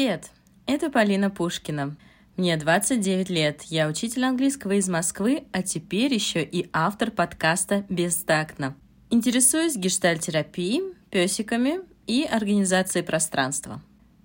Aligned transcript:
Привет! 0.00 0.30
Это 0.64 0.88
Полина 0.88 1.28
Пушкина. 1.28 1.94
Мне 2.38 2.56
29 2.56 3.28
лет, 3.28 3.64
я 3.64 3.86
учитель 3.86 4.24
английского 4.24 4.72
из 4.72 4.88
Москвы, 4.88 5.44
а 5.52 5.62
теперь 5.62 6.14
еще 6.14 6.42
и 6.42 6.70
автор 6.72 7.10
подкаста 7.10 7.84
«Бестактно». 7.90 8.74
Интересуюсь 9.10 9.76
гештальтерапией, 9.76 10.94
песиками 11.10 11.80
и 12.06 12.24
организацией 12.24 13.04
пространства. 13.04 13.82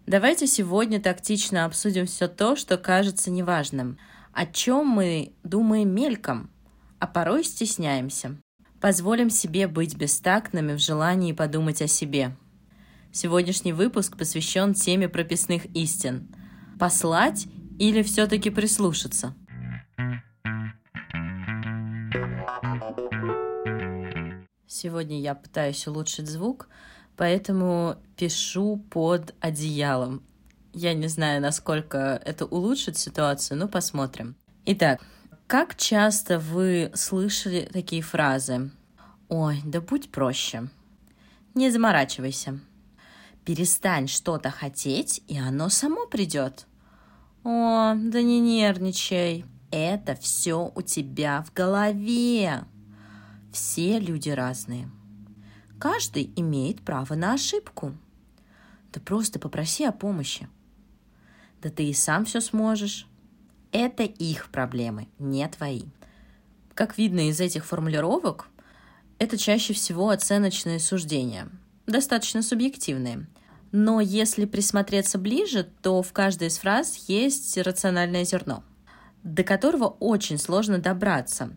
Давайте 0.08 0.48
сегодня 0.48 1.02
тактично 1.02 1.66
обсудим 1.66 2.06
все 2.06 2.30
то, 2.30 2.56
что 2.56 2.78
кажется 2.78 3.30
неважным, 3.30 3.98
о 4.32 4.46
чем 4.46 4.88
мы 4.88 5.34
думаем 5.44 5.90
мельком, 5.90 6.50
а 7.00 7.08
порой 7.08 7.44
стесняемся. 7.44 8.38
Позволим 8.80 9.30
себе 9.30 9.68
быть 9.68 9.98
бестактными 9.98 10.76
в 10.76 10.80
желании 10.80 11.34
подумать 11.34 11.82
о 11.82 11.88
себе. 11.88 12.32
Сегодняшний 13.16 13.72
выпуск 13.72 14.18
посвящен 14.18 14.74
теме 14.74 15.08
прописных 15.08 15.68
истин. 15.74 16.28
Послать 16.78 17.48
или 17.80 18.04
все-таки 18.04 18.50
прислушаться? 18.50 19.34
Сегодня 24.68 25.22
я 25.22 25.34
пытаюсь 25.34 25.88
улучшить 25.88 26.28
звук, 26.28 26.68
поэтому 27.16 27.96
пишу 28.18 28.84
под 28.90 29.34
одеялом. 29.40 30.22
Я 30.74 30.94
не 30.94 31.08
знаю, 31.08 31.42
насколько 31.42 32.22
это 32.26 32.46
улучшит 32.46 32.98
ситуацию, 32.98 33.58
но 33.58 33.70
посмотрим. 33.70 34.36
Итак, 34.66 35.00
как 35.48 35.78
часто 35.78 36.38
вы 36.38 36.92
слышали 36.96 37.70
такие 37.72 38.02
фразы? 38.02 38.72
Ой, 39.30 39.62
да 39.64 39.80
будь 39.80 40.12
проще. 40.12 40.68
Не 41.54 41.70
заморачивайся. 41.70 42.60
Перестань 43.46 44.08
что-то 44.08 44.50
хотеть, 44.50 45.22
и 45.28 45.38
оно 45.38 45.70
само 45.70 46.08
придет. 46.08 46.66
О, 47.44 47.94
да 47.94 48.22
не 48.24 48.40
нервничай. 48.40 49.46
Это 49.70 50.16
все 50.16 50.72
у 50.74 50.82
тебя 50.82 51.44
в 51.44 51.54
голове. 51.54 52.64
Все 53.52 54.00
люди 54.00 54.30
разные. 54.30 54.90
Каждый 55.80 56.34
имеет 56.36 56.82
право 56.82 57.14
на 57.14 57.34
ошибку. 57.34 57.96
Да 58.92 59.00
просто 59.00 59.38
попроси 59.38 59.86
о 59.86 59.92
помощи. 59.92 60.50
Да 61.62 61.70
ты 61.70 61.84
и 61.84 61.94
сам 61.94 62.26
все 62.26 62.42
сможешь. 62.42 63.08
Это 63.72 64.04
их 64.04 64.50
проблемы, 64.50 65.08
не 65.20 65.48
твои. 65.50 65.84
Как 66.74 66.98
видно 66.98 67.30
из 67.30 67.40
этих 67.40 67.66
формулировок, 67.66 68.48
это 69.20 69.38
чаще 69.38 69.74
всего 69.74 70.10
оценочные 70.10 70.80
суждения, 70.80 71.50
достаточно 71.86 72.42
субъективные. 72.42 73.28
Но 73.78 74.00
если 74.00 74.46
присмотреться 74.46 75.18
ближе, 75.18 75.68
то 75.82 76.02
в 76.02 76.14
каждой 76.14 76.48
из 76.48 76.60
фраз 76.60 76.96
есть 77.10 77.58
рациональное 77.58 78.24
зерно, 78.24 78.64
до 79.22 79.44
которого 79.44 79.98
очень 80.00 80.38
сложно 80.38 80.78
добраться, 80.78 81.50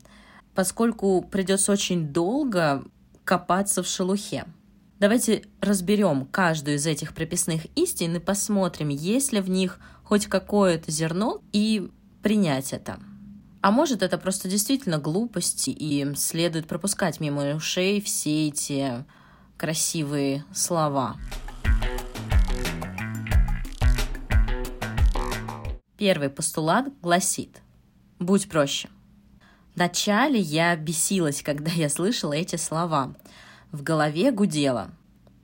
поскольку 0.52 1.22
придется 1.22 1.70
очень 1.70 2.08
долго 2.08 2.84
копаться 3.22 3.84
в 3.84 3.86
шелухе. 3.86 4.46
Давайте 4.98 5.44
разберем 5.60 6.26
каждую 6.26 6.78
из 6.78 6.88
этих 6.88 7.14
прописных 7.14 7.66
истин 7.76 8.16
и 8.16 8.18
посмотрим, 8.18 8.88
есть 8.88 9.32
ли 9.32 9.40
в 9.40 9.48
них 9.48 9.78
хоть 10.02 10.26
какое-то 10.26 10.90
зерно 10.90 11.40
и 11.52 11.88
принять 12.20 12.72
это. 12.72 12.98
А 13.60 13.70
может, 13.70 14.02
это 14.02 14.18
просто 14.18 14.48
действительно 14.48 14.98
глупость, 14.98 15.68
и 15.68 16.14
следует 16.16 16.66
пропускать 16.66 17.20
мимо 17.20 17.54
ушей 17.54 18.00
все 18.00 18.48
эти 18.48 19.04
красивые 19.56 20.44
слова. 20.52 21.14
Первый 25.98 26.30
постулат 26.30 26.88
гласит 27.02 27.60
«Будь 28.18 28.48
проще». 28.48 28.88
Вначале 29.74 30.40
я 30.40 30.74
бесилась, 30.76 31.42
когда 31.42 31.70
я 31.72 31.88
слышала 31.88 32.32
эти 32.32 32.56
слова. 32.56 33.14
В 33.72 33.82
голове 33.82 34.30
гудела. 34.30 34.90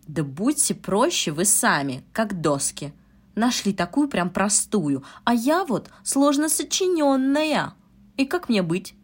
«Да 0.07 0.23
будьте 0.23 0.75
проще 0.75 1.33
вы 1.33 1.45
сами, 1.45 2.05
как 2.13 2.41
доски», 2.41 2.95
Нашли 3.35 3.73
такую 3.73 4.09
прям 4.09 4.31
простую, 4.31 5.05
а 5.25 5.35
я 5.35 5.65
вот 5.65 5.91
сложно 6.05 6.49
сочиненная. 6.49 7.75
И 8.17 8.27
как 8.27 8.49
мне 8.49 8.63
быть? 8.63 8.95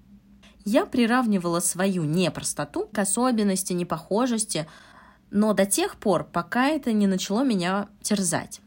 Я 0.64 0.86
приравнивала 0.86 1.58
свою 1.58 2.04
непростоту 2.04 2.88
к 2.92 2.98
особенности, 2.98 3.72
непохожести, 3.72 4.68
но 5.32 5.52
до 5.52 5.66
тех 5.66 5.96
пор, 5.96 6.22
пока 6.22 6.68
это 6.68 6.92
не 6.92 7.08
начало 7.08 7.42
меня 7.42 7.88
терзать. 8.02 8.60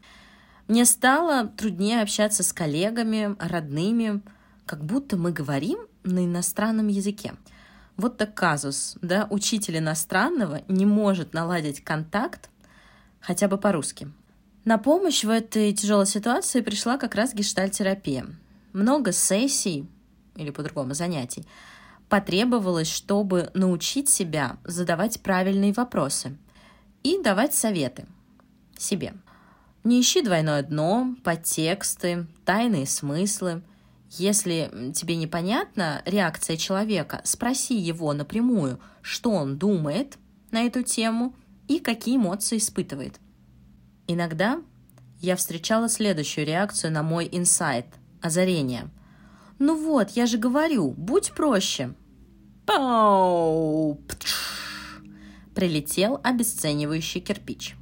Мне 0.66 0.86
стало 0.86 1.48
труднее 1.48 2.00
общаться 2.00 2.42
с 2.42 2.52
коллегами, 2.52 3.36
родными, 3.38 4.22
как 4.64 4.82
будто 4.82 5.16
мы 5.16 5.30
говорим 5.30 5.78
на 6.04 6.24
иностранном 6.24 6.88
языке. 6.88 7.34
Вот 7.96 8.16
так 8.16 8.34
казус, 8.34 8.96
да, 9.02 9.26
учитель 9.30 9.78
иностранного 9.78 10.62
не 10.68 10.86
может 10.86 11.34
наладить 11.34 11.84
контакт 11.84 12.48
хотя 13.20 13.46
бы 13.46 13.58
по-русски. 13.58 14.10
На 14.64 14.78
помощь 14.78 15.24
в 15.24 15.28
этой 15.28 15.72
тяжелой 15.74 16.06
ситуации 16.06 16.62
пришла 16.62 16.96
как 16.96 17.14
раз 17.14 17.34
гештальтерапия. 17.34 18.26
Много 18.72 19.12
сессий, 19.12 19.86
или 20.34 20.50
по-другому 20.50 20.94
занятий, 20.94 21.44
потребовалось, 22.08 22.90
чтобы 22.90 23.50
научить 23.52 24.08
себя 24.08 24.56
задавать 24.64 25.20
правильные 25.20 25.72
вопросы 25.72 26.36
и 27.02 27.22
давать 27.22 27.54
советы 27.54 28.06
себе. 28.78 29.14
Не 29.84 30.00
ищи 30.00 30.22
двойное 30.22 30.62
дно, 30.62 31.14
подтексты, 31.22 32.26
тайные 32.46 32.86
смыслы. 32.86 33.62
Если 34.10 34.92
тебе 34.94 35.16
непонятна 35.16 36.02
реакция 36.06 36.56
человека, 36.56 37.20
спроси 37.24 37.76
его 37.76 38.12
напрямую, 38.14 38.80
что 39.02 39.30
он 39.30 39.58
думает 39.58 40.16
на 40.50 40.62
эту 40.62 40.82
тему 40.82 41.36
и 41.68 41.80
какие 41.80 42.16
эмоции 42.16 42.56
испытывает. 42.56 43.20
Иногда 44.06 44.62
я 45.20 45.36
встречала 45.36 45.88
следующую 45.88 46.46
реакцию 46.46 46.92
на 46.92 47.02
мой 47.02 47.28
инсайт– 47.30 47.86
озарение. 48.22 48.88
«Ну 49.58 49.76
вот, 49.76 50.10
я 50.10 50.26
же 50.26 50.38
говорю, 50.38 50.92
будь 50.92 51.32
проще!» 51.32 51.94
Пау! 52.66 54.00
Прилетел 55.54 56.20
обесценивающий 56.22 57.20
кирпич. 57.20 57.76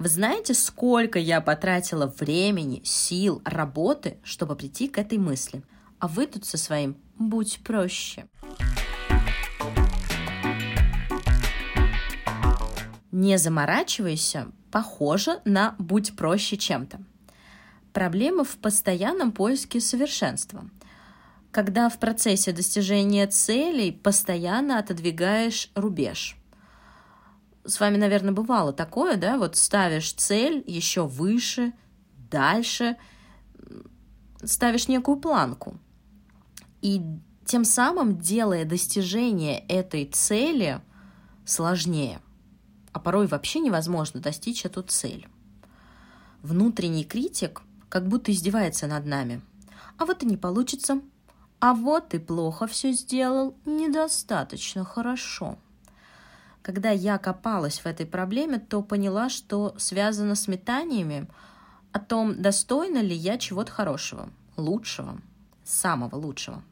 Вы 0.00 0.08
знаете, 0.08 0.54
сколько 0.54 1.18
я 1.18 1.42
потратила 1.42 2.06
времени, 2.06 2.80
сил, 2.84 3.42
работы, 3.44 4.16
чтобы 4.22 4.56
прийти 4.56 4.88
к 4.88 4.96
этой 4.96 5.18
мысли? 5.18 5.62
А 5.98 6.08
вы 6.08 6.26
тут 6.26 6.46
со 6.46 6.56
своим 6.56 6.96
«будь 7.18 7.62
проще». 7.62 8.24
Не 13.12 13.36
заморачивайся, 13.36 14.46
похоже 14.72 15.42
на 15.44 15.74
«будь 15.78 16.16
проще 16.16 16.56
чем-то». 16.56 17.02
Проблема 17.92 18.44
в 18.44 18.56
постоянном 18.56 19.32
поиске 19.32 19.82
совершенства. 19.82 20.64
Когда 21.50 21.90
в 21.90 21.98
процессе 21.98 22.52
достижения 22.52 23.26
целей 23.26 23.92
постоянно 23.92 24.78
отодвигаешь 24.78 25.70
рубеж. 25.74 26.39
С 27.64 27.80
вами, 27.80 27.96
наверное, 27.96 28.32
бывало 28.32 28.72
такое, 28.72 29.16
да? 29.16 29.38
Вот 29.38 29.56
ставишь 29.56 30.12
цель 30.12 30.64
еще 30.66 31.06
выше, 31.06 31.72
дальше, 32.30 32.96
ставишь 34.42 34.88
некую 34.88 35.18
планку. 35.18 35.78
И 36.80 37.02
тем 37.44 37.64
самым 37.64 38.18
делая 38.18 38.64
достижение 38.64 39.60
этой 39.68 40.06
цели 40.06 40.80
сложнее– 41.44 42.20
а 42.92 42.98
порой 42.98 43.26
вообще 43.26 43.60
невозможно 43.60 44.20
достичь 44.20 44.64
эту 44.64 44.82
цель. 44.82 45.28
Внутренний 46.42 47.04
критик 47.04 47.62
как 47.88 48.06
будто 48.06 48.32
издевается 48.32 48.86
над 48.86 49.06
нами. 49.06 49.42
А 49.98 50.06
вот 50.06 50.22
и 50.22 50.26
не 50.26 50.36
получится. 50.36 51.00
А 51.60 51.74
вот 51.74 52.08
ты 52.10 52.20
плохо 52.20 52.66
все 52.66 52.92
сделал, 52.92 53.54
недостаточно 53.66 54.84
хорошо. 54.84 55.58
Когда 56.70 56.90
я 56.90 57.18
копалась 57.18 57.80
в 57.80 57.86
этой 57.86 58.06
проблеме, 58.06 58.60
то 58.60 58.80
поняла, 58.80 59.28
что 59.28 59.74
связано 59.76 60.36
с 60.36 60.46
метаниями 60.46 61.26
о 61.90 61.98
том, 61.98 62.40
достойна 62.40 62.98
ли 62.98 63.12
я 63.12 63.38
чего-то 63.38 63.72
хорошего, 63.72 64.28
лучшего, 64.56 65.20
самого 65.64 66.14
лучшего. 66.14 66.62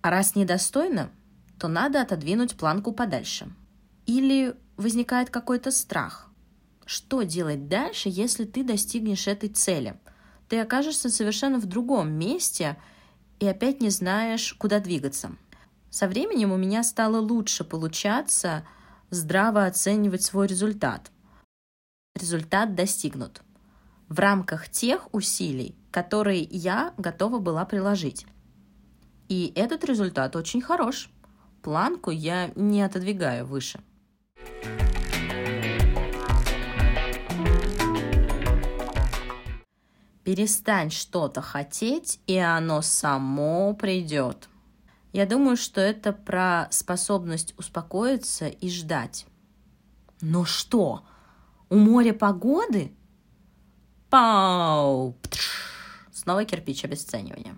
А 0.00 0.10
раз 0.10 0.36
недостойна, 0.36 1.10
то 1.58 1.66
надо 1.66 2.02
отодвинуть 2.02 2.56
планку 2.56 2.92
подальше. 2.92 3.48
Или 4.06 4.54
возникает 4.76 5.30
какой-то 5.30 5.72
страх. 5.72 6.30
Что 6.84 7.22
делать 7.22 7.66
дальше, 7.66 8.08
если 8.08 8.44
ты 8.44 8.62
достигнешь 8.62 9.26
этой 9.26 9.48
цели? 9.48 9.98
Ты 10.48 10.60
окажешься 10.60 11.10
совершенно 11.10 11.58
в 11.58 11.66
другом 11.66 12.12
месте 12.12 12.76
и 13.40 13.46
опять 13.48 13.80
не 13.80 13.90
знаешь, 13.90 14.54
куда 14.54 14.78
двигаться. 14.78 15.32
Со 15.90 16.06
временем 16.06 16.52
у 16.52 16.56
меня 16.56 16.84
стало 16.84 17.18
лучше 17.18 17.64
получаться 17.64 18.62
здраво 19.10 19.66
оценивать 19.66 20.22
свой 20.22 20.46
результат. 20.46 21.10
Результат 22.14 22.74
достигнут. 22.74 23.42
в 24.08 24.20
рамках 24.20 24.68
тех 24.68 25.12
усилий, 25.12 25.74
которые 25.90 26.42
я 26.42 26.94
готова 26.96 27.38
была 27.38 27.64
приложить. 27.64 28.26
И 29.28 29.52
этот 29.56 29.84
результат 29.84 30.36
очень 30.36 30.62
хорош. 30.62 31.10
Планку 31.62 32.10
я 32.10 32.52
не 32.54 32.82
отодвигаю 32.82 33.44
выше. 33.46 33.80
Перестань 40.22 40.90
что-то 40.90 41.40
хотеть, 41.40 42.20
и 42.26 42.36
оно 42.36 42.82
само 42.82 43.74
придет. 43.74 44.48
Я 45.16 45.24
думаю, 45.24 45.56
что 45.56 45.80
это 45.80 46.12
про 46.12 46.68
способность 46.70 47.54
успокоиться 47.56 48.48
и 48.48 48.68
ждать. 48.68 49.24
Но 50.20 50.44
что? 50.44 51.06
У 51.70 51.76
моря 51.76 52.12
погоды? 52.12 52.92
Пау! 54.10 55.16
Снова 56.12 56.44
кирпич 56.44 56.84
обесценивания. 56.84 57.56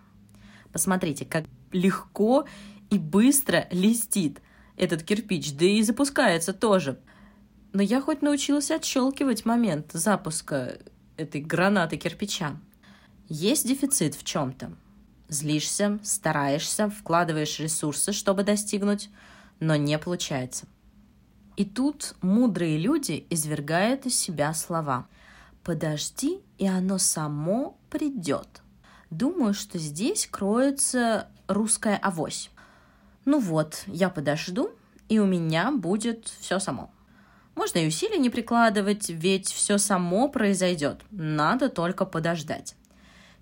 Посмотрите, 0.73 1.25
как 1.25 1.47
легко 1.73 2.47
и 2.91 2.99
быстро 2.99 3.67
листит 3.73 4.41
этот 4.77 5.03
кирпич, 5.03 5.53
да 5.55 5.65
и 5.65 5.83
запускается 5.83 6.53
тоже. 6.53 7.01
Но 7.73 7.83
я 7.83 8.01
хоть 8.01 8.23
научилась 8.23 8.71
отщелкивать 8.71 9.45
момент 9.45 9.91
запуска 9.95 10.79
этой 11.17 11.41
гранаты 11.41 11.97
кирпича. 11.97 12.57
Есть 13.29 13.67
дефицит 13.67 14.15
в 14.15 14.23
чем-то. 14.23 14.77
Злишься, 15.29 15.99
стараешься, 16.03 16.89
вкладываешь 16.89 17.61
ресурсы, 17.61 18.13
чтобы 18.13 18.45
достигнуть, 18.45 19.11
но 19.61 19.77
не 19.77 19.99
получается. 19.99 20.67
И 21.57 21.65
тут 21.65 22.15
мудрые 22.23 22.79
люди 22.79 23.27
извергают 23.31 24.07
из 24.07 24.17
себя 24.17 24.55
слова 24.55 25.07
«Подожди, 25.65 26.41
и 26.57 26.67
оно 26.67 26.99
само 26.99 27.77
придет». 27.91 28.63
Думаю, 29.11 29.55
что 29.55 29.79
здесь 29.79 30.27
кроется 30.27 31.29
русская 31.47 31.97
авось. 31.97 32.51
Ну 33.25 33.41
вот, 33.41 33.83
я 33.87 34.09
подожду, 34.11 34.71
и 35.09 35.19
у 35.19 35.27
меня 35.27 35.73
будет 35.73 36.29
все 36.41 36.59
само. 36.59 36.91
Можно 37.55 37.81
и 37.81 37.89
усилий 37.89 38.19
не 38.19 38.31
прикладывать, 38.31 39.09
ведь 39.09 39.49
все 39.49 39.79
само 39.79 40.29
произойдет. 40.29 41.01
Надо 41.11 41.69
только 41.69 42.05
подождать. 42.05 42.77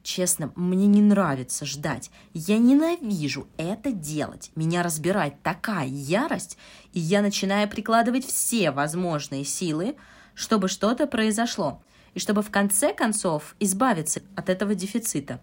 Честно, 0.06 0.52
мне 0.54 0.86
не 0.86 1.02
нравится 1.02 1.66
ждать. 1.66 2.12
Я 2.32 2.58
ненавижу 2.58 3.48
это 3.56 3.90
делать. 3.90 4.52
Меня 4.54 4.84
разбирает 4.84 5.42
такая 5.42 5.88
ярость, 5.88 6.58
и 6.92 7.00
я 7.00 7.22
начинаю 7.22 7.68
прикладывать 7.68 8.24
все 8.24 8.70
возможные 8.70 9.44
силы, 9.44 9.96
чтобы 10.32 10.68
что-то 10.68 11.08
произошло, 11.08 11.82
и 12.14 12.20
чтобы 12.20 12.42
в 12.42 12.52
конце 12.52 12.94
концов 12.94 13.56
избавиться 13.58 14.22
от 14.36 14.48
этого 14.48 14.76
дефицита. 14.76 15.40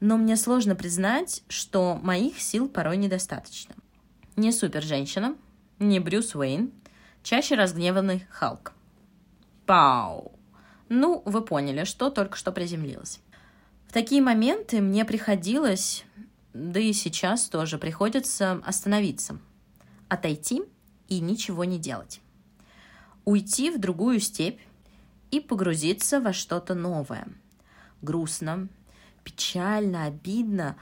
Но 0.00 0.18
мне 0.18 0.36
сложно 0.36 0.76
признать, 0.76 1.42
что 1.48 1.98
моих 2.02 2.42
сил 2.42 2.68
порой 2.68 2.98
недостаточно. 2.98 3.74
Не 4.36 4.52
супер 4.52 4.82
женщина, 4.82 5.34
не 5.78 5.98
Брюс 5.98 6.34
Уэйн, 6.34 6.74
чаще 7.22 7.54
разгневанный 7.54 8.26
Халк. 8.28 8.74
Пау! 9.64 10.38
Ну, 10.90 11.22
вы 11.24 11.40
поняли, 11.40 11.84
что 11.84 12.10
только 12.10 12.36
что 12.36 12.52
приземлилось. 12.52 13.22
Такие 13.94 14.20
моменты 14.20 14.80
мне 14.80 15.04
приходилось, 15.04 16.04
да 16.52 16.80
и 16.80 16.92
сейчас 16.92 17.48
тоже 17.48 17.78
приходится 17.78 18.60
остановиться, 18.66 19.38
отойти 20.08 20.64
и 21.06 21.20
ничего 21.20 21.62
не 21.62 21.78
делать. 21.78 22.20
Уйти 23.24 23.70
в 23.70 23.78
другую 23.78 24.18
степь 24.18 24.58
и 25.30 25.38
погрузиться 25.38 26.20
во 26.20 26.32
что-то 26.32 26.74
новое. 26.74 27.28
Грустно, 28.02 28.66
печально, 29.22 30.06
обидно, 30.06 30.74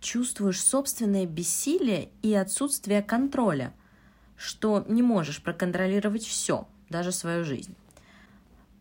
чувствуешь 0.00 0.62
собственное 0.62 1.26
бессилие 1.26 2.10
и 2.22 2.32
отсутствие 2.34 3.02
контроля– 3.02 3.74
что 4.36 4.84
не 4.86 5.02
можешь 5.02 5.42
проконтролировать 5.42 6.22
все, 6.22 6.68
даже 6.88 7.10
свою 7.10 7.44
жизнь. 7.44 7.74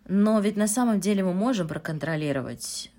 Но 0.07 0.39
ведь 0.39 0.55
на 0.55 0.67
самом 0.67 0.99
деле 0.99 1.23
мы 1.23 1.33
можем 1.33 1.67
проконтролировать. 1.67 2.91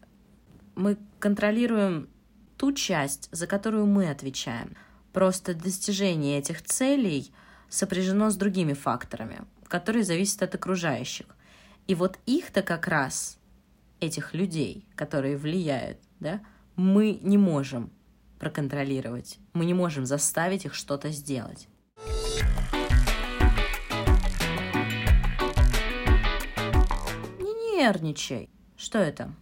Мы 0.78 0.96
контролируем 1.18 2.08
ту 2.56 2.72
часть, 2.72 3.28
за 3.32 3.48
которую 3.48 3.86
мы 3.86 4.08
отвечаем. 4.08 4.76
Просто 5.12 5.52
достижение 5.52 6.38
этих 6.38 6.62
целей 6.62 7.32
сопряжено 7.68 8.30
с 8.30 8.36
другими 8.36 8.74
факторами, 8.74 9.40
которые 9.66 10.04
зависят 10.04 10.44
от 10.44 10.54
окружающих. 10.54 11.26
И 11.88 11.96
вот 11.96 12.20
их-то 12.26 12.62
как 12.62 12.86
раз, 12.86 13.40
этих 13.98 14.34
людей, 14.34 14.86
которые 14.94 15.36
влияют, 15.36 15.98
да, 16.20 16.40
мы 16.76 17.18
не 17.22 17.38
можем 17.38 17.90
проконтролировать. 18.38 19.40
Мы 19.54 19.64
не 19.64 19.74
можем 19.74 20.06
заставить 20.06 20.64
их 20.64 20.74
что-то 20.74 21.10
сделать. 21.10 21.66
нервничай. 27.78 28.48
Что 28.76 28.98
это? 28.98 29.32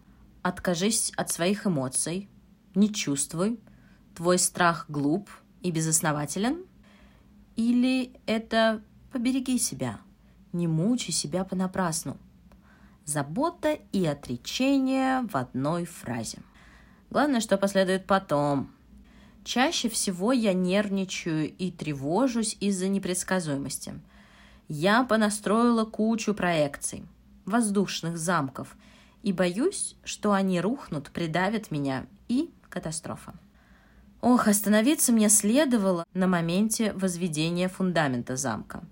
Откажись 0.48 1.12
от 1.16 1.28
своих 1.28 1.66
эмоций, 1.66 2.28
не 2.76 2.94
чувствуй, 2.94 3.58
твой 4.14 4.38
страх 4.38 4.84
глуп 4.88 5.28
и 5.60 5.72
безоснователен? 5.72 6.66
Или 7.56 8.12
это 8.26 8.80
побереги 9.10 9.58
себя, 9.58 9.98
не 10.52 10.68
мучай 10.68 11.10
себя 11.10 11.42
понапрасну? 11.42 12.16
Забота 13.04 13.76
и 13.90 14.06
отречение 14.06 15.22
в 15.22 15.34
одной 15.34 15.84
фразе. 15.84 16.38
Главное, 17.10 17.40
что 17.40 17.58
последует 17.58 18.06
потом. 18.06 18.70
Чаще 19.42 19.88
всего 19.88 20.30
я 20.30 20.52
нервничаю 20.52 21.52
и 21.56 21.72
тревожусь 21.72 22.56
из-за 22.60 22.86
непредсказуемости. 22.86 24.00
Я 24.68 25.02
понастроила 25.02 25.84
кучу 25.84 26.34
проекций– 26.34 27.04
воздушных 27.46 28.16
замков, 28.16 28.76
и 29.22 29.32
боюсь, 29.32 29.96
что 30.04 30.32
они 30.32 30.60
рухнут, 30.60 31.10
придавят 31.10 31.70
меня, 31.70 32.06
и 32.28 32.50
катастрофа. 32.68 33.34
Ох, 34.20 34.48
остановиться 34.48 35.12
мне 35.12 35.28
следовало 35.28 36.04
на 36.14 36.26
моменте 36.26 36.92
возведения 36.92 37.68
фундамента 37.68 38.36
замка 38.36 38.82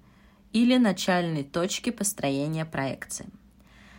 или 0.52 0.76
начальной 0.76 1.42
точки 1.44 1.90
построения 1.90 2.64
проекции. 2.64 3.26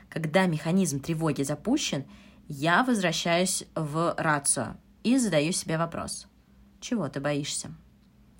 Когда 0.09 0.45
механизм 0.45 0.99
тревоги 0.99 1.43
запущен, 1.43 2.05
я 2.47 2.83
возвращаюсь 2.83 3.65
в 3.75 4.13
рацию 4.17 4.77
и 5.03 5.17
задаю 5.17 5.51
себе 5.51 5.77
вопрос. 5.77 6.27
Чего 6.79 7.09
ты 7.09 7.19
боишься? 7.19 7.71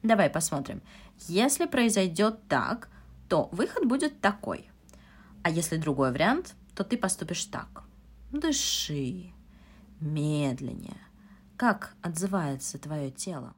Давай 0.04 0.30
посмотрим. 0.30 0.82
Если 1.28 1.66
произойдет 1.66 2.48
так, 2.48 2.90
то 3.28 3.50
выход 3.52 3.86
будет 3.86 4.22
такой– 4.22 4.70
а 5.46 5.52
если 5.52 5.78
другой 5.78 6.12
вариант, 6.12 6.56
то 6.74 6.84
ты 6.84 6.98
поступишь 6.98 7.46
так. 7.46 7.84
Дыши 8.32 9.32
медленнее. 10.02 10.98
Как 11.58 11.96
отзывается 12.02 12.78
твое 12.78 13.12
тело? 13.12 13.56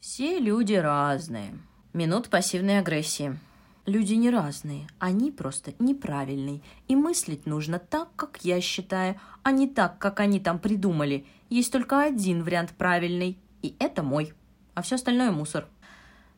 Все 0.00 0.38
люди 0.38 0.74
разные. 0.74 1.58
Минут 1.92 2.30
пассивной 2.30 2.78
агрессии. 2.78 3.38
Люди 3.86 4.14
не 4.14 4.30
разные, 4.30 4.86
они 4.98 5.30
просто 5.30 5.74
неправильные. 5.78 6.62
И 6.88 6.96
мыслить 6.96 7.44
нужно 7.44 7.78
так, 7.78 8.08
как 8.16 8.38
я 8.42 8.60
считаю, 8.62 9.20
а 9.42 9.50
не 9.50 9.68
так, 9.68 9.98
как 9.98 10.20
они 10.20 10.40
там 10.40 10.58
придумали. 10.58 11.26
Есть 11.50 11.70
только 11.70 12.00
один 12.00 12.44
вариант 12.44 12.70
правильный, 12.70 13.38
и 13.60 13.76
это 13.78 14.02
мой. 14.02 14.32
А 14.74 14.80
все 14.80 14.94
остальное 14.94 15.30
мусор. 15.32 15.66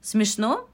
Смешно? 0.00 0.68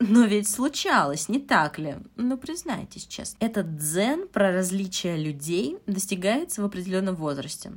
Но 0.00 0.24
ведь 0.24 0.48
случалось, 0.48 1.28
не 1.28 1.40
так 1.40 1.78
ли? 1.78 1.96
Ну, 2.16 2.38
признайтесь 2.38 3.06
честно. 3.06 3.36
Этот 3.40 3.76
дзен 3.76 4.28
про 4.28 4.52
различия 4.52 5.16
людей 5.16 5.78
достигается 5.86 6.62
в 6.62 6.64
определенном 6.64 7.16
возрасте. 7.16 7.72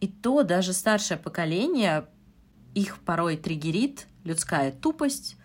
И 0.00 0.06
то 0.06 0.42
даже 0.44 0.72
старшее 0.72 1.18
поколение, 1.18 2.06
их 2.74 2.98
порой 2.98 3.36
триггерит 3.36 4.06
людская 4.22 4.70
тупость, 4.70 5.36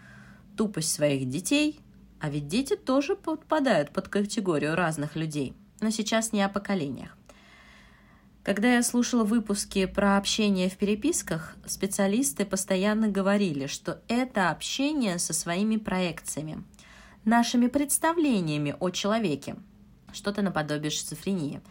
тупость 0.55 0.93
своих 0.93 1.27
детей, 1.27 1.79
а 2.19 2.29
ведь 2.29 2.47
дети 2.47 2.75
тоже 2.75 3.15
подпадают 3.15 3.91
под 3.91 4.09
категорию 4.09 4.75
разных 4.75 5.15
людей. 5.15 5.53
Но 5.79 5.89
сейчас 5.89 6.33
не 6.33 6.41
о 6.43 6.49
поколениях. 6.49 7.18
Когда 8.49 8.73
я 8.77 8.81
слушала 8.81 9.23
выпуски 9.23 9.85
про 9.85 10.17
общение 10.17 10.71
в 10.71 10.77
переписках, 10.77 11.55
специалисты 11.67 12.45
постоянно 12.45 13.07
говорили, 13.07 13.67
что 13.67 14.01
это 14.07 14.49
общение 14.49 15.19
со 15.19 15.33
своими 15.33 15.77
проекциями, 15.77 16.63
нашими 17.25 17.67
представлениями 17.67 18.75
о 18.79 18.89
человеке, 18.89 19.55
что-то 20.13 20.41
наподобие 20.41 20.89
шизофрении. 20.89 21.61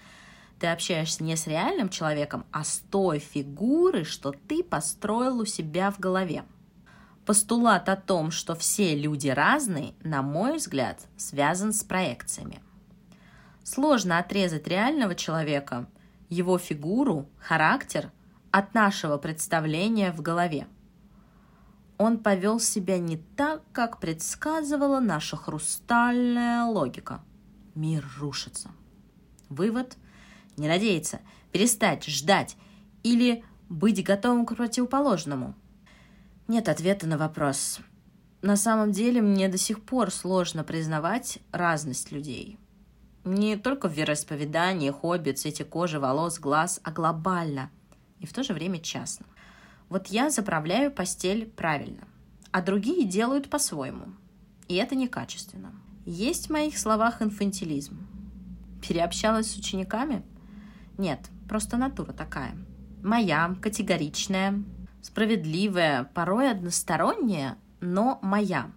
Ты 0.61 0.68
общаешься 0.68 1.25
не 1.25 1.35
с 1.35 1.49
реальным 1.49 1.88
человеком, 1.88 2.47
а 2.52 2.62
с 2.62 2.78
той 2.92 3.18
фигурой, 3.18 4.04
что 4.04 4.32
ты 4.47 4.62
построил 4.62 5.40
у 5.40 5.47
себя 5.47 5.90
в 5.90 5.99
голове. 5.99 6.44
Постулат 7.26 7.88
о 7.88 7.97
том, 7.97 8.30
что 8.30 8.54
все 8.54 8.94
люди 8.94 9.26
разные, 9.26 9.94
на 10.04 10.23
мой 10.23 10.58
взгляд, 10.58 11.08
связан 11.16 11.73
с 11.73 11.82
проекциями. 11.82 12.61
Сложно 13.64 14.20
отрезать 14.20 14.68
реального 14.68 15.16
человека, 15.16 15.88
его 16.28 16.58
фигуру, 16.58 17.28
характер 17.38 18.12
от 18.50 18.75
нашего 18.75 19.18
представления 19.18 20.12
в 20.12 20.23
голове. 20.23 20.66
Он 21.97 22.18
повел 22.18 22.61
себя 22.61 22.99
не 22.99 23.16
так, 23.16 23.62
как 23.73 23.99
предсказывала 23.99 25.00
наша 25.00 25.37
хрустальная 25.37 26.64
логика. 26.64 27.23
Мир 27.75 28.06
рушится. 28.18 28.70
Вывод– 29.49 29.97
не 30.58 30.68
надеяться, 30.68 31.20
перестать 31.52 32.04
ждать 32.04 32.56
или 33.02 33.44
быть 33.68 34.04
готовым 34.04 34.44
к 34.44 34.54
противоположному. 34.54 35.54
Нет 36.49 36.68
ответа 36.68 37.06
на 37.06 37.16
вопрос. 37.16 37.80
На 38.42 38.56
самом 38.56 38.92
деле 38.92 39.20
мне 39.20 39.49
до 39.49 39.58
сих 39.58 39.82
пор 39.82 40.11
сложно 40.11 40.64
признавать 40.64 41.38
разность 41.52 42.12
людей. 42.12 42.58
Не 43.25 43.56
только 43.56 43.88
в 43.88 43.92
вероисповедании, 43.92 44.90
хобби, 44.90 45.32
цвете 45.32 45.64
кожи, 45.64 45.98
волос, 45.98 46.38
глаз, 46.38 46.80
а 46.82 46.90
глобально 46.90 47.70
и 48.20 48.26
в 48.26 48.32
то 48.32 48.42
же 48.42 48.52
время 48.52 48.78
частно. 48.80 49.26
Вот 49.88 50.08
я 50.08 50.30
заправляю 50.30 50.90
постель 50.90 51.46
правильно, 51.46 52.06
а 52.50 52.62
другие 52.62 53.04
делают 53.04 53.48
по-своему. 53.50 54.06
И 54.68 54.75
это 54.75 54.94
некачественно. 54.94 55.72
Есть 56.04 56.46
в 56.48 56.52
моих 56.52 56.78
словах 56.78 57.22
инфантилизм. 57.22 57.98
Переобщалась 58.87 59.50
с 59.50 59.56
учениками? 59.56 60.22
Нет, 60.96 61.30
просто 61.48 61.76
натура 61.76 62.12
такая– 62.12 62.56
моя, 63.02 63.54
категоричная, 63.60 64.62
справедливая, 65.02 66.04
порой 66.14 66.50
односторонняя, 66.50 67.58
но 67.80 68.18
моя. 68.22 68.70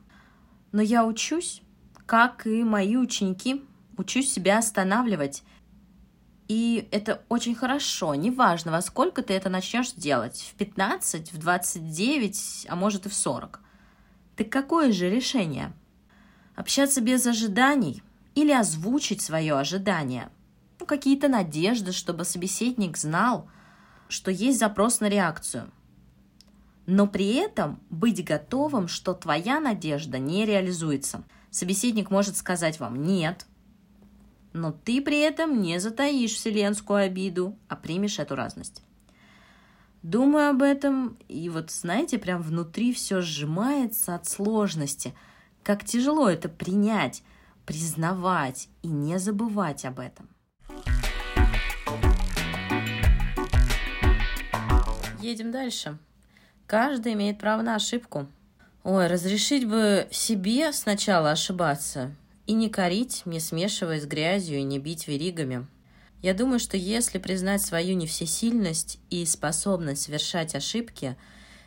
Но 0.71 0.81
я 0.81 1.05
учусь, 1.05 1.61
как 2.05 2.47
и 2.47 2.63
мои 2.63 2.95
ученики, 2.95 3.63
учусь 3.97 4.31
себя 4.31 4.57
останавливать. 4.57 5.43
И 6.47 6.87
это 6.91 7.23
очень 7.29 7.55
хорошо, 7.55 8.13
неважно, 8.15 8.71
во 8.71 8.81
сколько 8.81 9.21
ты 9.21 9.33
это 9.33 9.49
начнешь 9.49 9.91
делать, 9.93 10.51
в 10.53 10.57
15, 10.57 11.31
в 11.31 11.37
29, 11.37 12.67
а 12.69 12.75
может 12.75 13.05
и 13.05 13.09
в 13.09 13.13
40. 13.13 13.61
Ты 14.35 14.43
какое 14.43 14.91
же 14.91 15.09
решение? 15.09 15.71
Общаться 16.55 17.01
без 17.01 17.25
ожиданий 17.25 18.03
или 18.35 18.51
озвучить 18.51 19.21
свое 19.21 19.55
ожидание? 19.57 20.29
Ну, 20.79 20.85
какие-то 20.85 21.29
надежды, 21.29 21.91
чтобы 21.91 22.25
собеседник 22.25 22.97
знал– 22.97 23.49
что 24.11 24.29
есть 24.29 24.59
запрос 24.59 24.99
на 24.99 25.07
реакцию. 25.07 25.71
Но 26.85 27.07
при 27.07 27.35
этом 27.35 27.79
быть 27.89 28.23
готовым, 28.23 28.89
что 28.89 29.13
твоя 29.13 29.61
надежда 29.61 30.19
не 30.19 30.45
реализуется. 30.45 31.23
Собеседник 31.49 32.11
может 32.11 32.35
сказать 32.35 32.79
вам 32.79 33.01
«нет», 33.01 33.45
но 34.53 34.71
ты 34.71 35.01
при 35.01 35.19
этом 35.19 35.61
не 35.61 35.79
затаишь 35.79 36.33
вселенскую 36.33 37.03
обиду, 37.03 37.57
а 37.67 37.75
примешь 37.75 38.19
эту 38.19 38.35
разность. 38.35 38.83
Думаю 40.03 40.49
об 40.49 40.61
этом, 40.63 41.17
и 41.27 41.47
вот, 41.49 41.69
знаете, 41.69 42.17
прям 42.17 42.41
внутри 42.41 42.91
все 42.91 43.21
сжимается 43.21 44.15
от 44.15 44.27
сложности. 44.27 45.13
Как 45.63 45.85
тяжело 45.85 46.27
это 46.27 46.49
принять, 46.49 47.23
признавать 47.65 48.67
и 48.81 48.87
не 48.87 49.19
забывать 49.19 49.85
об 49.85 49.99
этом. 49.99 50.27
Едем 55.21 55.51
дальше. 55.51 55.99
Каждый 56.65 57.13
имеет 57.13 57.37
право 57.37 57.61
на 57.61 57.75
ошибку. 57.75 58.25
Ой, 58.83 59.05
разрешить 59.05 59.67
бы 59.67 60.07
себе 60.09 60.73
сначала 60.73 61.31
ошибаться 61.31 62.15
и 62.47 62.53
не 62.53 62.69
корить, 62.69 63.23
не 63.25 63.39
смешивая 63.39 63.99
с 63.99 64.05
грязью 64.05 64.59
и 64.59 64.63
не 64.63 64.79
бить 64.79 65.07
веригами. 65.07 65.67
Я 66.21 66.33
думаю, 66.33 66.59
что 66.59 66.77
если 66.77 67.17
признать 67.17 67.61
свою 67.61 67.95
не 67.95 68.07
всесильность 68.07 68.99
и 69.09 69.25
способность 69.25 70.03
совершать 70.03 70.55
ошибки, 70.55 71.17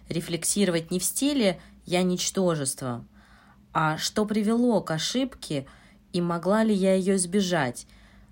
рефлексировать 0.09 0.91
не 0.91 0.99
в 0.99 1.05
стиле 1.05 1.61
«я 1.87 2.03
ничтожество», 2.03 3.05
а 3.73 3.99
что 3.99 4.25
привело 4.25 4.81
к 4.81 4.93
ошибке 4.93 5.67
и 6.13 6.21
могла 6.21 6.63
ли 6.63 6.73
я 6.73 6.95
ее 6.95 7.17
избежать, 7.17 7.87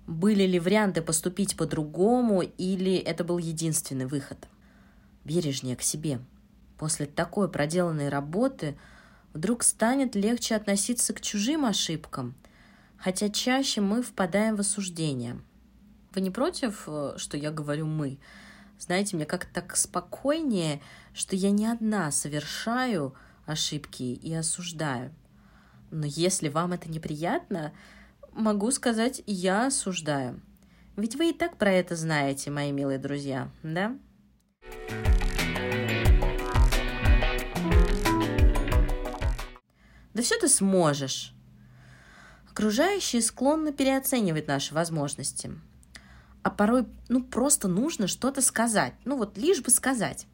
были 0.07 0.43
ли 0.43 0.59
варианты 0.59 1.01
поступить 1.01 1.57
по-другому 1.57 2.41
или 2.41 2.95
это 2.95 3.23
был 3.23 3.37
единственный 3.37 4.05
выход 4.05 4.47
бережнее 5.23 5.75
к 5.75 5.81
себе. 5.81 6.19
После 6.77 7.05
такой 7.05 7.49
проделанной 7.49 8.09
работы 8.09 8.77
вдруг 9.33 9.63
станет 9.63 10.15
легче 10.15 10.55
относиться 10.55 11.13
к 11.13 11.21
чужим 11.21 11.65
ошибкам, 11.65 12.35
хотя 12.97 13.29
чаще 13.29 13.81
мы 13.81 14.01
впадаем 14.01 14.55
в 14.55 14.61
осуждение. 14.61 15.39
Вы 16.13 16.21
не 16.21 16.29
против, 16.29 16.83
э, 16.87 17.15
что 17.17 17.37
я 17.37 17.51
говорю 17.51 17.87
«мы»? 17.87 18.19
Знаете, 18.77 19.15
мне 19.15 19.25
как-то 19.25 19.53
так 19.53 19.75
спокойнее, 19.75 20.81
что 21.13 21.35
я 21.35 21.51
не 21.51 21.65
одна 21.67 22.11
совершаю 22.11 23.15
ошибки 23.45 24.03
и 24.03 24.33
осуждаю. 24.33 25.13
Но 25.91 26.05
если 26.05 26.49
вам 26.49 26.73
это 26.73 26.89
неприятно, 26.89 27.71
могу 28.31 28.71
сказать, 28.71 29.21
я 29.25 29.67
осуждаю. 29.67 30.41
Ведь 30.95 31.15
вы 31.15 31.29
и 31.29 31.33
так 31.33 31.57
про 31.57 31.71
это 31.71 31.95
знаете, 31.95 32.51
мои 32.51 32.71
милые 32.71 32.99
друзья, 32.99 33.49
да? 33.63 33.95
Да 40.13 40.21
все 40.21 40.37
ты 40.37 40.47
сможешь. 40.47 41.33
Окружающие 42.51 43.21
склонны 43.21 43.73
переоценивать 43.73 44.47
наши 44.47 44.73
возможности. 44.73 45.51
А 46.43 46.49
порой, 46.49 46.85
ну, 47.09 47.23
просто 47.23 47.67
нужно 47.67 48.07
что-то 48.07 48.41
сказать. 48.41 48.93
Ну, 49.05 49.17
вот 49.17 49.37
лишь 49.37 49.61
бы 49.61 49.71
сказать. 49.71 50.27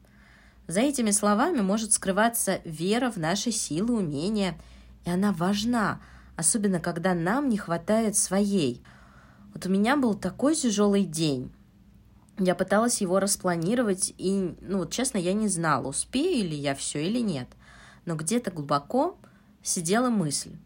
За 0.66 0.80
этими 0.80 1.12
словами 1.12 1.60
может 1.60 1.92
скрываться 1.92 2.60
вера 2.64 3.10
в 3.10 3.16
наши 3.16 3.52
силы, 3.52 3.96
умения. 3.96 4.60
И 5.04 5.10
она 5.10 5.32
важна, 5.32 6.00
особенно 6.36 6.78
когда 6.78 7.14
нам 7.14 7.48
не 7.48 7.56
хватает 7.56 8.16
своей. 8.16 8.82
Вот 9.54 9.66
у 9.66 9.70
меня 9.70 9.96
был 9.96 10.14
такой 10.14 10.54
тяжелый 10.54 11.04
день. 11.04 11.50
Я 12.38 12.54
пыталась 12.54 13.00
его 13.00 13.20
распланировать, 13.20 14.14
и, 14.16 14.54
ну, 14.60 14.78
вот 14.78 14.92
честно, 14.92 15.18
я 15.18 15.32
не 15.32 15.48
знала, 15.48 15.88
успею 15.88 16.48
ли 16.48 16.56
я 16.56 16.74
все 16.74 17.06
или 17.06 17.20
нет. 17.20 17.48
Но 18.04 18.14
где-то 18.16 18.50
глубоко 18.50 19.18
сидела 19.62 20.10
мысль, 20.10 20.56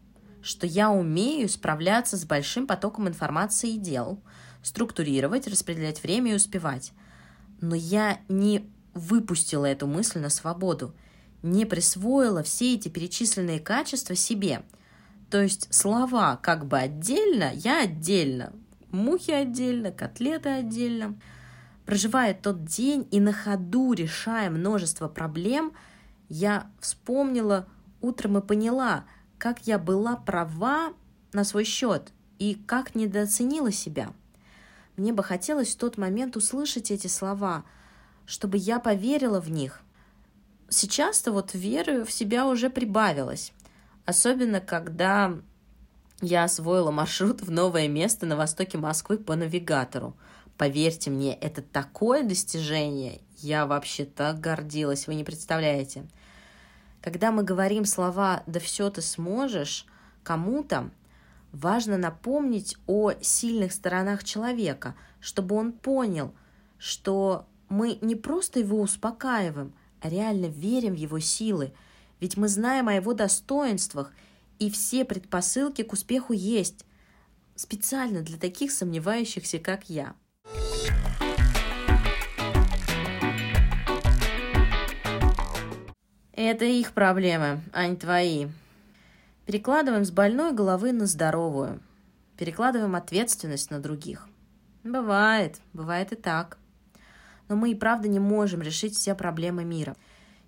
что 0.41 0.67
я 0.67 0.91
умею 0.91 1.49
справляться 1.49 2.17
с 2.17 2.25
большим 2.25 2.67
потоком 2.67 3.07
информации 3.07 3.71
и 3.71 3.79
дел, 3.79 4.21
структурировать, 4.61 5.47
распределять 5.47 6.03
время 6.03 6.33
и 6.33 6.35
успевать. 6.35 6.93
Но 7.61 7.75
я 7.75 8.19
не 8.29 8.69
выпустила 8.93 9.65
эту 9.65 9.87
мысль 9.87 10.19
на 10.19 10.29
свободу, 10.29 10.93
не 11.43 11.65
присвоила 11.65 12.43
все 12.43 12.75
эти 12.75 12.89
перечисленные 12.89 13.59
качества 13.59 14.15
себе. 14.15 14.63
То 15.29 15.41
есть 15.41 15.73
слова 15.73 16.37
как 16.37 16.65
бы 16.65 16.77
отдельно, 16.77 17.51
я 17.53 17.81
отдельно, 17.81 18.53
мухи 18.91 19.31
отдельно, 19.31 19.91
котлеты 19.91 20.49
отдельно. 20.49 21.19
Проживая 21.85 22.33
тот 22.33 22.65
день 22.65 23.07
и 23.11 23.19
на 23.19 23.31
ходу 23.31 23.93
решая 23.93 24.49
множество 24.49 25.07
проблем, 25.07 25.73
я 26.29 26.67
вспомнила 26.79 27.67
утром 28.05 28.37
и 28.37 28.41
поняла, 28.41 29.05
как 29.37 29.67
я 29.67 29.79
была 29.79 30.15
права 30.15 30.93
на 31.33 31.43
свой 31.43 31.63
счет 31.63 32.11
и 32.39 32.55
как 32.55 32.95
недооценила 32.95 33.71
себя. 33.71 34.13
Мне 34.97 35.11
бы 35.13 35.23
хотелось 35.23 35.75
в 35.75 35.77
тот 35.77 35.97
момент 35.97 36.37
услышать 36.37 36.91
эти 36.91 37.07
слова, 37.07 37.65
чтобы 38.25 38.57
я 38.57 38.79
поверила 38.79 39.41
в 39.41 39.49
них. 39.49 39.81
Сейчас-то 40.69 41.31
вот 41.31 41.53
веры 41.53 42.05
в 42.05 42.11
себя 42.11 42.47
уже 42.47 42.69
прибавилось, 42.69 43.51
особенно 44.05 44.61
когда 44.61 45.33
я 46.21 46.45
освоила 46.45 46.91
маршрут 46.91 47.41
в 47.41 47.51
новое 47.51 47.87
место 47.87 48.25
на 48.25 48.37
востоке 48.37 48.77
Москвы 48.77 49.17
по 49.17 49.35
навигатору. 49.35 50.15
Поверьте 50.57 51.09
мне, 51.09 51.35
это 51.35 51.61
такое 51.61 52.23
достижение. 52.23 53.19
Я 53.37 53.65
вообще 53.65 54.05
так 54.05 54.39
гордилась, 54.39 55.07
вы 55.07 55.15
не 55.15 55.25
представляете. 55.25 56.05
Когда 57.05 57.31
мы 57.31 57.43
говорим 57.43 57.85
слова 57.85 58.41
«да 58.47 58.59
все 58.59 58.89
ты 58.89 59.03
сможешь» 59.03 59.85
кому-то, 60.23 60.89
важно 61.51 61.99
напомнить 61.99 62.77
о 62.87 63.11
сильных 63.21 63.73
сторонах 63.73 64.23
человека, 64.23 64.95
чтобы 65.19 65.55
он 65.55 65.71
понял, 65.71 66.33
что 66.79 67.45
мы 67.69 67.99
не 68.01 68.15
просто 68.15 68.59
его 68.59 68.81
успокаиваем, 68.81 69.75
а 70.01 70.09
реально 70.09 70.47
верим 70.47 70.93
в 70.95 70.97
его 70.97 71.19
силы, 71.19 71.73
ведь 72.19 72.37
мы 72.37 72.47
знаем 72.47 72.87
о 72.87 72.95
его 72.95 73.13
достоинствах, 73.13 74.11
и 74.57 74.71
все 74.71 75.05
предпосылки 75.05 75.83
к 75.83 75.93
успеху 75.93 76.33
есть, 76.33 76.87
специально 77.55 78.21
для 78.21 78.39
таких 78.39 78.71
сомневающихся, 78.71 79.59
как 79.59 79.91
я– 79.91 80.15
Это 86.37 86.65
их 86.65 86.91
проблемы, 86.91 87.61
а 87.71 87.87
не 87.87 87.95
твои. 87.95 88.47
Перекладываем 89.45 90.03
с 90.03 90.11
больной 90.11 90.51
головы 90.51 90.91
на 90.91 91.05
здоровую. 91.05 91.79
Перекладываем 92.35 92.93
ответственность 92.95 93.71
на 93.71 93.79
других. 93.79 94.27
Бывает, 94.83 95.61
бывает 95.71 96.11
и 96.11 96.17
так. 96.17 96.57
Но 97.47 97.55
мы 97.55 97.71
и 97.71 97.75
правда 97.75 98.09
не 98.09 98.19
можем 98.19 98.61
решить 98.61 98.95
все 98.95 99.15
проблемы 99.15 99.63
мира. 99.63 99.95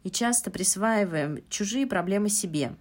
И 0.04 0.12
часто 0.12 0.52
присваиваем 0.52 1.40
чужие 1.48 1.88
проблемы 1.88 2.28
себе. 2.28 2.76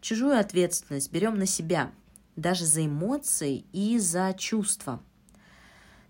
Чужую 0.00 0.36
ответственность 0.36 1.12
берем 1.12 1.38
на 1.38 1.46
себя, 1.46 1.92
даже 2.34 2.66
за 2.66 2.84
эмоции 2.84 3.66
и 3.72 4.00
за 4.00 4.34
чувства. 4.36 5.00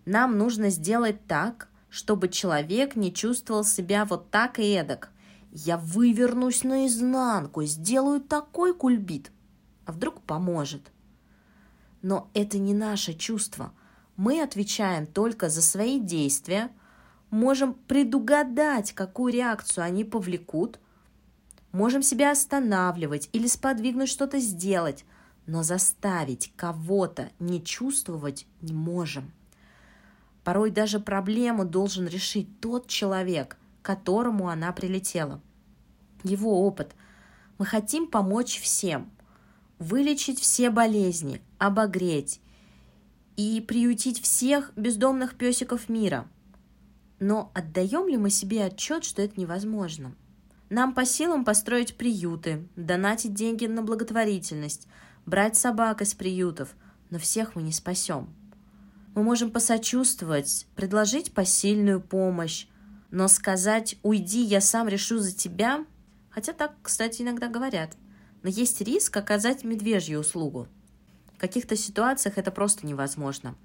Нам 0.07 0.39
нужно 0.39 0.71
сделать 0.71 1.27
так, 1.27 1.69
чтобы 1.91 2.31
человек 2.31 2.97
не 2.97 3.13
чувствовал 3.13 3.65
себя 3.65 4.07
вот 4.07 4.31
так 4.31 4.59
и 4.59 4.73
эдак– 4.73 5.11
я 5.51 5.77
вывернусь 5.79 6.65
наизнанку, 6.65 7.65
сделаю 7.65 8.21
такой 8.21 8.75
кульбит. 8.75 9.33
А 9.87 9.93
вдруг 9.93 10.23
поможет? 10.23 10.93
Но 12.03 12.31
это 12.35 12.59
не 12.59 12.75
наше 12.75 13.15
чувство. 13.15 13.73
Мы 14.17 14.43
отвечаем 14.43 15.07
только 15.07 15.49
за 15.49 15.63
свои 15.63 15.99
действия, 15.99 16.71
можем 17.31 17.75
предугадать, 17.75 18.93
какую 18.93 19.33
реакцию 19.33 19.85
они 19.85 20.05
повлекут, 20.05 20.79
можем 21.73 22.03
себя 22.03 22.33
останавливать 22.33 23.29
или 23.33 23.47
сподвигнуть 23.47 24.09
что-то 24.09 24.39
сделать, 24.39 25.05
но 25.47 25.63
заставить 25.63 26.53
кого-то 26.57 27.31
не 27.39 27.65
чувствовать 27.65 28.47
не 28.61 28.75
можем. 28.75 29.33
Порой 30.45 30.71
даже 30.71 31.01
проблему 31.01 31.65
должен 31.65 32.07
решить 32.07 32.61
тот 32.61 32.87
человек– 32.87 33.57
которому 33.89 34.51
она 34.51 34.71
прилетела. 34.73 35.41
Его 36.23 36.67
опыт. 36.67 36.95
Мы 37.57 37.65
хотим 37.65 38.07
помочь 38.07 38.61
всем, 38.61 39.11
вылечить 39.79 40.39
все 40.39 40.69
болезни, 40.69 41.41
обогреть 41.57 42.43
и 43.39 43.65
приютить 43.67 44.21
всех 44.21 44.73
бездомных 44.77 45.37
песиков 45.37 45.89
мира. 45.89 46.29
Но 47.19 47.51
отдаем 47.55 48.09
ли 48.09 48.19
мы 48.19 48.29
себе 48.29 48.67
отчет, 48.67 49.05
что 49.05 49.23
это 49.23 49.41
невозможно? 49.41 50.15
Нам 50.69 50.93
по 50.93 51.07
силам 51.07 51.47
построить 51.47 51.97
приюты, 51.97 52.69
донатить 52.77 53.33
деньги 53.33 53.65
на 53.65 53.83
благотворительность, 53.83 54.87
брать 55.25 55.57
собак 55.57 56.03
из 56.03 56.13
приютов, 56.13 56.77
но 57.09 57.19
всех 57.19 57.57
мы 57.57 57.63
не 57.63 57.73
спасем. 57.73 58.29
Мы 59.15 59.23
можем 59.23 59.51
посочувствовать, 59.51 60.67
предложить 60.77 61.33
посильную 61.33 62.03
помощь, 62.03 62.67
но 63.11 63.29
сказать 63.29 63.97
«уйди, 64.03 64.43
я 64.43 64.61
сам 64.61 64.89
решу 64.89 65.19
за 65.19 65.33
тебя», 65.35 65.85
хотя 66.31 66.53
так, 66.53 66.75
кстати, 66.83 67.23
иногда 67.23 67.49
говорят, 67.49 67.97
но 68.43 68.49
есть 68.49 68.81
риск 68.81 69.17
оказать 69.17 69.65
медвежью 69.65 70.21
услугу. 70.21 70.69
В 71.35 71.39
каких-то 71.39 71.77
ситуациях 71.77 72.37
это 72.37 72.51
просто 72.51 72.87
невозможно. 72.87 73.57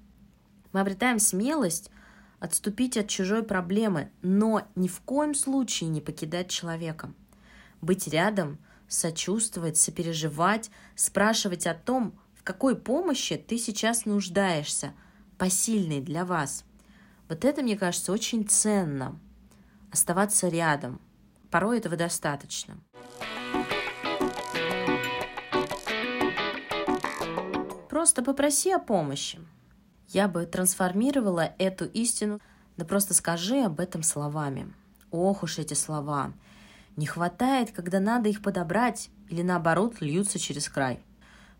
Мы 0.72 0.80
обретаем 0.80 1.18
смелость 1.18 1.90
отступить 2.40 2.96
от 2.96 3.08
чужой 3.08 3.42
проблемы, 3.42 4.10
но 4.22 4.66
ни 4.74 4.88
в 4.88 5.00
коем 5.00 5.34
случае 5.34 5.90
не 5.90 6.00
покидать 6.00 6.50
человека. 6.50 7.12
Быть 7.80 8.08
рядом, 8.08 8.58
сочувствовать, 8.88 9.76
сопереживать, 9.76 10.70
спрашивать 10.94 11.66
о 11.66 11.74
том, 11.74 12.18
в 12.34 12.42
какой 12.42 12.76
помощи 12.76 13.36
ты 13.36 13.58
сейчас 13.58 14.04
нуждаешься, 14.04 14.92
посильной 15.38 16.00
для 16.00 16.24
вас. 16.24 16.64
Вот 17.28 17.44
это, 17.44 17.62
мне 17.62 17.76
кажется, 17.76 18.12
очень 18.12 18.46
ценно– 18.46 19.18
оставаться 19.94 20.48
рядом. 20.48 21.00
Порой 21.50 21.78
этого 21.78 21.96
достаточно. 21.96 22.76
Просто 27.88 28.24
попроси 28.24 28.72
о 28.72 28.80
помощи. 28.80 29.38
Я 30.08 30.26
бы 30.26 30.46
трансформировала 30.46 31.54
эту 31.58 31.84
истину, 31.86 32.40
да 32.76 32.84
просто 32.84 33.14
скажи 33.14 33.60
об 33.62 33.78
этом 33.78 34.02
словами. 34.02 34.74
Ох 35.12 35.44
уж 35.44 35.60
эти 35.60 35.74
слова. 35.74 36.32
Не 36.96 37.06
хватает, 37.06 37.70
когда 37.70 38.00
надо 38.00 38.28
их 38.28 38.42
подобрать, 38.42 39.10
или 39.28 39.42
наоборот 39.42 40.00
льются 40.00 40.40
через 40.40 40.68
край. 40.68 41.00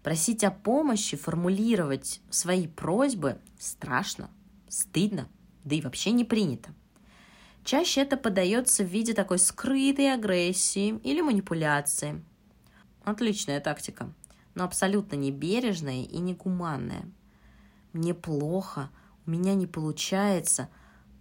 Просить 0.03 0.43
о 0.43 0.51
помощи, 0.51 1.17
формулировать 1.17 2.21
свои 2.31 2.67
просьбы 2.67 3.39
страшно, 3.61 4.29
стыдно, 4.69 5.29
да 5.63 5.77
и 5.77 5.81
вообще 5.81 6.11
не 6.11 6.25
принято. 6.25 6.75
Чаще 7.65 8.03
это 8.03 8.19
подается 8.19 8.85
в 8.85 8.89
виде 8.89 9.15
такой 9.15 9.39
скрытой 9.39 10.13
агрессии 10.13 11.01
или 11.03 11.23
манипуляции. 11.23 12.23
Отличная 13.05 13.59
тактика, 13.59 14.13
но 14.55 14.65
абсолютно 14.65 15.17
не 15.17 15.31
бережная 15.31 16.03
и 16.03 16.19
не 16.19 16.35
гуманная. 16.35 17.09
Мне 17.95 18.13
плохо, 18.13 18.91
у 19.25 19.31
меня 19.31 19.55
не 19.55 19.67
получается, 19.67 20.69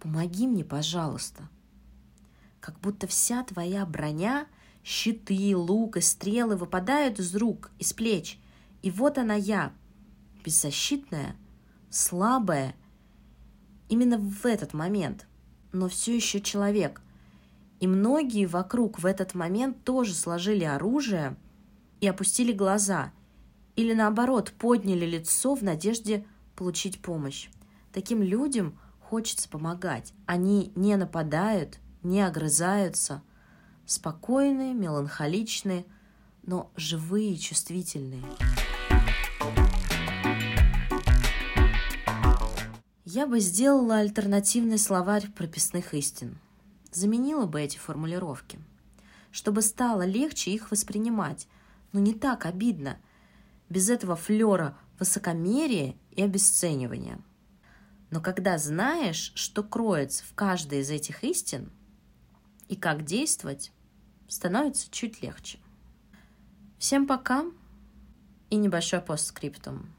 помоги 0.00 0.46
мне, 0.46 0.64
пожалуйста. 0.64 1.48
Как 2.60 2.78
будто 2.78 3.06
вся 3.06 3.42
твоя 3.42 3.86
броня, 3.86 4.46
щиты, 4.84 5.56
лук 5.56 5.96
и 5.96 6.02
стрелы 6.02 6.56
выпадают 6.56 7.20
из 7.20 7.34
рук, 7.34 7.70
из 7.78 7.94
плеч. 7.94 8.38
И 8.82 8.90
вот 8.90 9.16
она 9.16 9.34
я, 9.34 9.72
беззащитная, 10.44 11.36
слабая, 11.88 12.74
именно 13.88 14.18
в 14.18 14.44
этот 14.44 14.74
момент– 14.74 15.26
но 15.74 15.88
все 15.88 16.14
еще 16.14 16.40
человек. 16.40 17.02
И 17.80 17.86
многие 17.86 18.46
вокруг 18.46 19.00
в 19.00 19.04
этот 19.04 19.34
момент 19.34 19.84
тоже 19.84 20.14
сложили 20.14 20.64
оружие 20.64 21.36
и 22.00 22.06
опустили 22.06 22.52
глаза, 22.52 23.12
или 23.76 23.92
наоборот 23.92 24.52
подняли 24.56 25.04
лицо 25.04 25.54
в 25.54 25.62
надежде 25.62 26.24
получить 26.54 27.02
помощь. 27.02 27.48
Таким 27.92 28.22
людям 28.22 28.78
хочется 29.00 29.48
помогать. 29.48 30.14
Они 30.26 30.72
не 30.76 30.96
нападают, 30.96 31.78
не 32.02 32.22
огрызаются, 32.22 33.22
спокойные, 33.84 34.74
меланхоличные, 34.74 35.84
но 36.44 36.70
живые 36.76 37.32
и 37.32 37.38
чувствительные. 37.38 38.22
Я 43.14 43.28
бы 43.28 43.38
сделала 43.38 43.98
альтернативный 43.98 44.76
словарь 44.76 45.30
прописных 45.30 45.94
истин. 45.94 46.36
Заменила 46.90 47.46
бы 47.46 47.60
эти 47.60 47.78
формулировки, 47.78 48.58
чтобы 49.30 49.62
стало 49.62 50.04
легче 50.04 50.50
их 50.50 50.72
воспринимать, 50.72 51.46
но 51.92 52.00
не 52.00 52.12
так 52.12 52.44
обидно, 52.44 52.98
без 53.68 53.88
этого 53.88 54.16
флера 54.16 54.76
высокомерия 54.98 55.94
и 56.10 56.22
обесценивания. 56.24 57.20
Но 58.10 58.20
когда 58.20 58.58
знаешь, 58.58 59.30
что 59.36 59.62
кроется 59.62 60.24
в 60.24 60.34
каждой 60.34 60.80
из 60.80 60.90
этих 60.90 61.22
истин 61.22 61.70
и 62.66 62.74
как 62.74 63.04
действовать, 63.04 63.70
становится 64.26 64.90
чуть 64.90 65.22
легче. 65.22 65.60
Всем 66.80 67.06
пока 67.06 67.44
и 68.50 68.56
небольшой 68.56 69.02
постскриптум. 69.02 69.94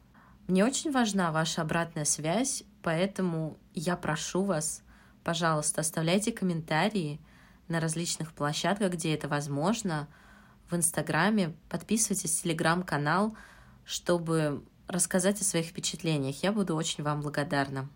Мне 0.47 0.65
очень 0.65 0.91
важна 0.91 1.31
ваша 1.31 1.61
обратная 1.61 2.03
связь 2.03 2.65
Поэтому 2.85 3.57
я 3.73 3.97
прошу 3.97 4.43
вас, 4.43 4.83
пожалуйста, 5.23 5.81
оставляйте 5.81 6.31
комментарии 6.31 7.19
на 7.67 7.79
различных 7.79 8.31
площадках, 8.31 8.91
где 8.91 9.15
это 9.15 9.27
возможно, 9.27 10.07
в 10.69 10.75
Инстаграме, 10.75 11.55
подписывайтесь 11.67 12.37
в 12.37 12.43
Телеграм-канал, 12.43 13.35
чтобы 13.85 14.63
рассказать 14.87 15.41
о 15.41 15.43
своих 15.43 15.65
впечатлениях. 15.65 16.43
Я 16.43 16.51
буду 16.51 16.75
очень 16.75 17.03
вам 17.03 17.21
благодарна. 17.21 17.89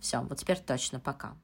Все, 0.00 0.22
вот 0.22 0.38
теперь 0.38 0.60
точно 0.60 0.98
пока. 0.98 1.36